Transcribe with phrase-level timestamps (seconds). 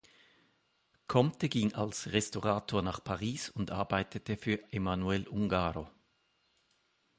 [1.07, 5.91] Comte ging als Restaurator nach Paris und arbeitete für Emanuel Ungaro.